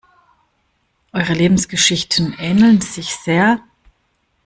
Eure 1.13 1.33
Lebensgeschichten 1.35 2.33
ähneln 2.39 2.81
sich 2.81 3.11
sehr. 3.17 3.63